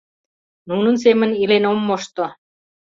[0.69, 2.25] Нунын семын илен ом мошто.